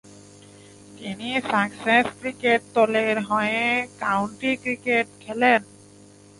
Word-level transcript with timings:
তিনি 0.97 1.27
Sussex 1.41 2.11
cricket 2.19 2.61
দলের 2.75 3.15
হয়ে 3.29 3.63
কাউন্টি 3.99 4.51
ক্রিকেট 4.63 5.07
খেলেন। 5.21 5.61